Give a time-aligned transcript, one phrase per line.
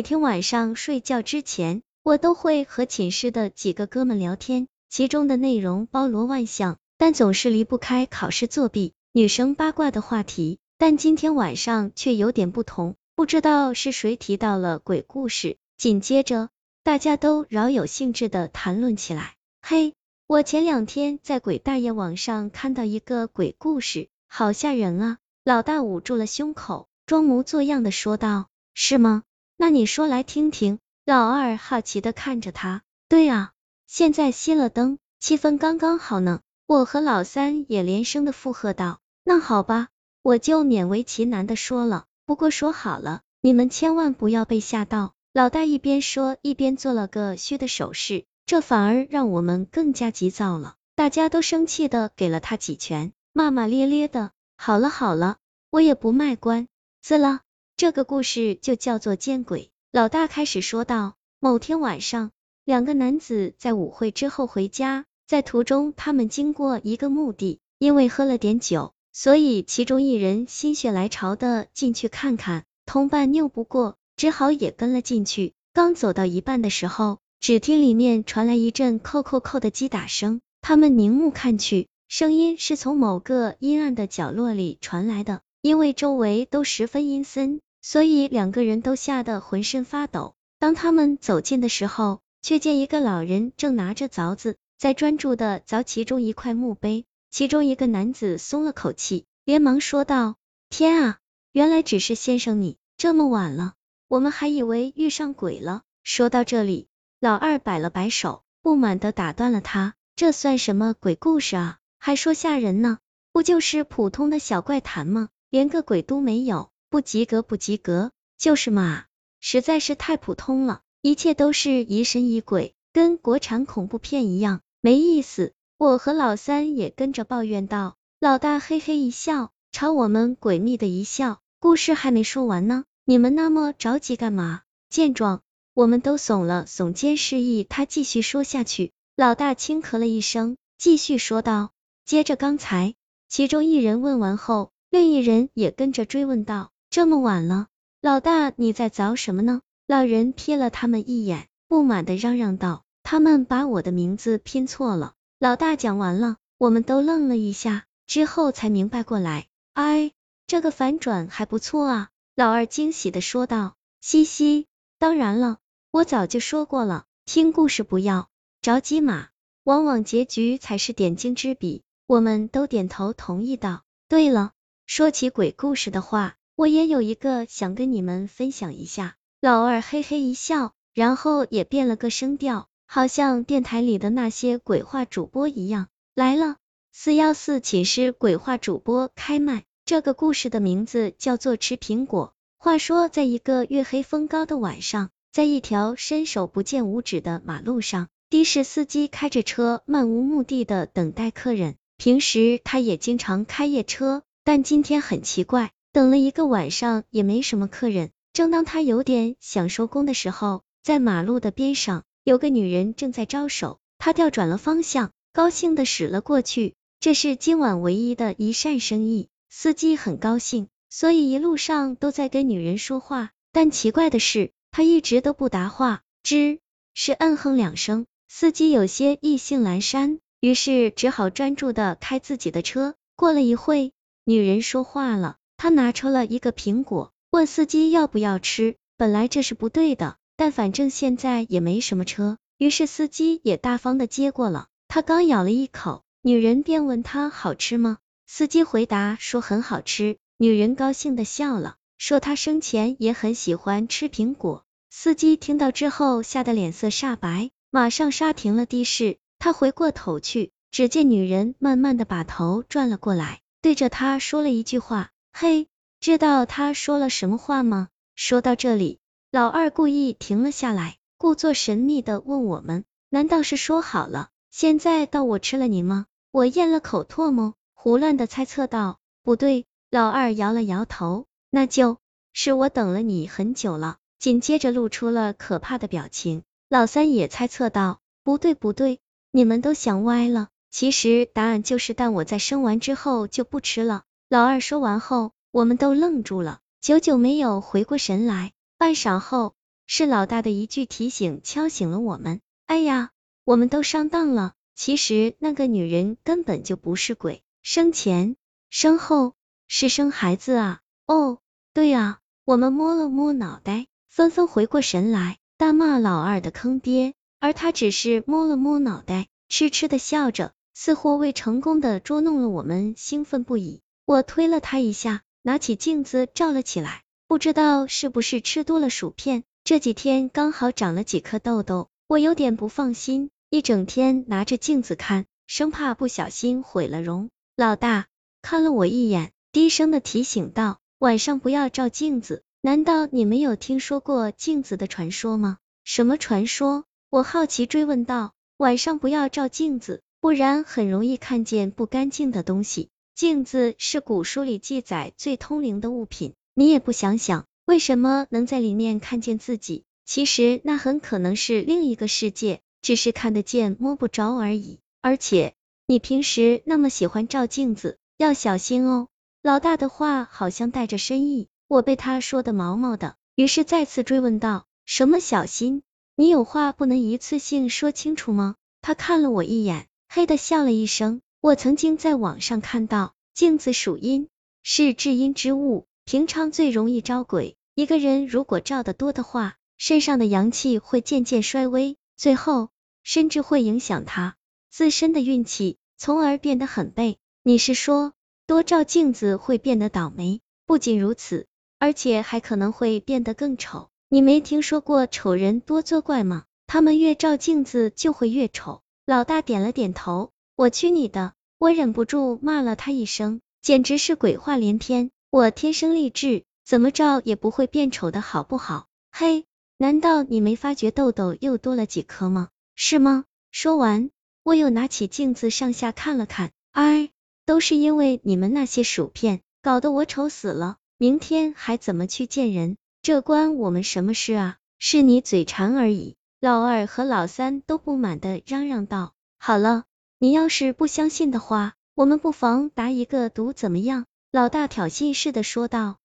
[0.00, 10.58] 每天晚上睡觉之前，我都会和寝室的几个哥们聊天，其中的内容包罗万象，但总是离不开考试作弊、女生八卦的话题。
[10.78, 16.48] 但今天晚上却有点不同，不知道是谁提到了鬼故事，紧接着
[16.82, 19.34] 大家都饶有兴致的谈论起来。
[19.60, 19.92] 嘿，
[20.26, 25.18] 我前两天在鬼大爷网上看到一个鬼故事，好吓人啊！
[25.44, 29.24] 老大捂住了胸口，装模作样的说道：“是吗？
[29.60, 32.80] 那你说来听听。”老二好奇的看着他。
[33.10, 33.52] 对啊，
[33.86, 36.40] 现在熄了灯，气氛刚刚好呢。
[36.66, 39.88] 我和老三也连声的附和道：“那好吧。”
[40.22, 45.12] 我就勉为其难的说了，不过说好了，你们千万不要被吓到。
[45.34, 50.76] 老大一边说一边做了个嘘的手势，这反而让我们更加急躁了。
[50.96, 54.30] 大家都生气的给了他几拳，骂骂咧咧的。
[54.56, 55.36] 好了好了，
[55.68, 56.66] 我也不卖关
[57.02, 57.40] 子了，
[57.80, 59.70] 这个故事就叫做见鬼。
[59.90, 62.30] 老大开始说道：某天晚上，
[62.66, 68.92] 两个男子在舞会之后回家，在途中他们经过一个墓地，因为喝了点酒。
[69.14, 75.54] 所以，其中一人心血来潮的进去看看，同伴拗不过，只好也跟了进去。
[75.72, 80.42] 刚走到一半的时候，只听里面传来一阵扣扣扣的击打声。
[80.60, 85.40] 他们凝目看去，声音是从某个阴暗的角落里传来的。
[85.62, 90.34] 因为周围都十分阴森，所以两个人都吓得浑身发抖。
[90.58, 97.04] 当他们走近的时候，却见一个老人正拿着凿子，在专注的凿其中一块墓碑。
[97.30, 100.34] 其中一个男子松了口气，连忙说道
[100.68, 101.18] ：“天啊，
[101.52, 103.74] 原来只是先生你，这么晚了，
[104.08, 106.88] 我们还以为遇上鬼了。”说到这里，
[107.20, 111.78] 老二摆了摆手，不满的打断了他：“这算什么鬼故事啊？
[111.98, 112.98] 还说吓人呢？
[113.32, 115.28] 不就是普通的小怪谈吗？
[115.50, 119.04] 连个鬼都没有，不及格不及格，就是嘛，
[119.40, 131.40] 实在是太普通了，一切都是疑神疑鬼，跟国产恐怖片一样，没意思。”我和老三也跟着抱怨道，老大嘿嘿一笑，朝我们诡秘的一笑。
[131.58, 134.60] 故事还没说完呢，你们那么着急干嘛？
[134.90, 135.40] 见状，
[135.72, 138.92] 我们都耸了耸肩示意他继续说下去。
[139.16, 141.70] 老大轻咳了一声，继续说道，
[142.04, 142.94] 接着刚才，
[143.28, 147.68] 其中一人问完后，另一人也跟着追问道，这么晚了，
[148.00, 149.62] 老大你在凿什么呢？
[149.86, 155.14] 老人瞥了他们一眼，不满的嚷嚷道，他们把我的名字拼错了。
[155.38, 159.46] 老大讲完了，我们都愣了一下，之后才明白过来。
[159.72, 160.10] 哎，
[160.48, 162.08] 这个反转还不错啊！
[162.34, 163.76] 老二惊喜的说道。
[164.00, 164.66] 嘻嘻，
[164.98, 165.58] 当然了，
[165.92, 168.28] 我早就说过了，听故事不要
[168.62, 169.28] 着急嘛，
[169.62, 171.84] 往往结局才是点睛之笔。
[172.08, 173.82] 我们都点头同意道。
[174.08, 174.50] 对了，
[174.86, 179.16] 说起鬼故事的话，我也有一个想跟你们分享一下。
[179.40, 182.68] 老二嘿嘿一笑，然后也变了个声调。
[182.86, 186.56] 好像电台里的那些鬼话主播一样，来了，
[186.92, 189.64] 四幺四寝室鬼话主播开麦。
[189.86, 192.34] 这个故事的名字叫做吃苹果。
[192.58, 201.76] 话说，在一个月黑风高的晚上，在一条伸手不见五指的马路上，的士司机开着车，漫无目的的等待客人。
[201.96, 208.10] 平时他也经常开夜车，但今天很奇怪，等了一个晚上也没什么客人。
[208.32, 212.04] 正当他有点想收工的时候，在马路的边上。
[212.22, 216.74] 有个女人正在招手，他调转了方向，高兴的驶了过去。
[217.00, 223.30] 这是今晚唯一的一扇生意，司机很高兴，所以一路上都在跟女人说话。
[223.52, 226.60] 但奇怪的是，他一直都不答话，只
[226.92, 228.04] 是嗯哼两声。
[228.28, 232.94] 司机有些意兴阑珊，于是只好专注的开自己的车。
[233.16, 233.92] 过了一会，
[234.24, 238.76] 女人说话了，他拿出了一个苹果，问司机要不要吃。
[238.96, 240.16] 本来这是不对的。
[240.34, 244.68] 但反正现在也没什么车，于是司机也大方的接过了。
[244.88, 247.98] 他刚咬了一口，女人便问他好吃吗？
[248.26, 250.16] 司机回答说很好吃。
[250.38, 254.64] 女人高兴的笑了，说她生前也很喜欢吃苹果。
[254.88, 259.18] 司机听到之后，吓得脸色煞白，马上刹停了的士。
[259.38, 265.10] 他回过头去，只见女人慢慢的把头转了过来，对着他说了一句话。
[265.32, 265.68] 嘿，
[266.00, 267.88] 知道他说了什么话吗？
[268.14, 268.98] 说到这里。
[269.30, 281.98] 老二故意停了下来，故作神秘的问我们：“难道是说好了，现在到我吃了你吗？”我咽了口唾沫，胡乱的猜测道：“不对。”老二摇了摇头：“那就
[282.32, 286.42] 是我等了你很久了。”紧接着露出了可怕的表情。
[286.68, 289.00] 老三也猜测道：“不对不对，
[289.30, 290.48] 你们都想歪了。
[290.70, 298.52] 其实答案就是，但我在生完之后就不吃了。”老二说完后，我们都愣住了，久久没有回过神来。
[298.78, 299.56] 半晌后，
[299.88, 302.40] 是老大的一句提醒敲醒了我们。
[302.66, 303.10] 哎呀，
[303.42, 304.52] 我们都上当了。
[304.76, 308.36] 其实那个女人根本就不是鬼，生前
[308.70, 309.34] 生后
[309.66, 310.80] 是生孩子啊！
[311.06, 311.38] 哦，
[311.74, 323.82] 对啊，我们摸了摸脑袋，纷纷回过神来，大骂老二的坑爹，而他只是摸了摸脑袋，痴痴的笑着，似乎为成功的捉弄了我们兴奋不已。
[324.10, 337.30] 我推了他一下，拿起镜子照了起来，不知道是不是吃多了薯片，这几天刚好长了几颗痘痘，我有点不放心，一整天拿着镜子看，生怕不小心毁了容。
[337.54, 338.08] 老大
[338.42, 340.80] 看了我一眼，低声的提醒道。
[340.98, 345.58] 晚上不要照镜子，难道你没有听说过镜子的传说吗？
[345.84, 346.82] 什么传说？
[347.10, 348.32] 我好奇追问道。
[348.56, 352.88] 晚上不要照镜子，不然很容易看见不干净的东西。
[353.20, 359.84] 镜子是古书里记载最通灵的物品，你也不想想，为什么能在里面看见自己？
[360.06, 364.78] 其实那很可能是另一个世界，只是看得见摸不着而已。
[365.02, 365.52] 而且
[365.86, 369.08] 你平时那么喜欢照镜子，要小心哦。
[369.42, 375.82] 老大的话好像带着深意，我被他说的毛毛的，于是再次追问道：“什么小心？
[376.16, 381.20] 你有话不能一次性说清楚吗？”他看了我一眼，嘿的笑了一声。
[381.42, 384.28] 我曾经在网上看到，镜子属阴，
[384.62, 387.56] 是至阴之物，平常最容易招鬼。
[387.74, 392.68] 一个人如果照的多的话，身上的阳气会渐渐衰微，最后
[393.02, 394.36] 甚至会影响他
[394.68, 397.16] 自身的运气，从而变得很背。
[397.42, 398.12] 你是说？
[398.46, 401.46] 多照镜子会变得倒霉，不仅如此，
[401.78, 403.88] 而且还可能会变得更丑。
[404.10, 406.44] 你没听说过丑人多作怪吗？
[406.66, 408.82] 他们越照镜子就会越丑。
[409.06, 411.32] 老大点了点头，我去你的！
[411.56, 415.10] 我忍不住骂了他一声，简直是鬼话连篇。
[415.30, 418.86] 我天生丽质，怎么照也不会变丑的好不好？
[419.10, 419.46] 嘿，
[419.78, 422.50] 难道你没发觉痘痘又多了几颗吗？
[422.74, 423.24] 是吗？
[423.50, 424.10] 说完，
[424.42, 427.08] 我又拿起镜子上下看了看，哎。
[427.46, 432.76] 都是因为你们那些薯片，搞得我丑死了，明天还怎么去见人？
[433.00, 434.58] 这关我们什么事啊？
[434.78, 436.16] 是你嘴馋而已。
[436.38, 439.14] 老二和老三都不满的嚷嚷道。
[439.38, 439.84] 好了，
[440.22, 444.04] 你要是不相信的话，我们不妨打一个赌，怎么样？
[444.30, 445.99] 老大挑衅似的说道。